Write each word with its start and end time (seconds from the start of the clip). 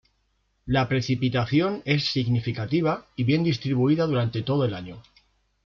La 0.65 0.87
precipitación 0.87 1.83
es 1.85 2.05
significativa 2.05 3.05
y 3.15 3.23
bien 3.23 3.43
distribuida 3.43 4.07
durante 4.07 4.41
todo 4.41 4.65
el 4.65 4.73
año. 4.73 4.99